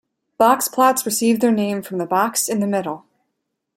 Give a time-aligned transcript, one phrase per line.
[0.39, 3.05] Box plots received their name from the box in the middle.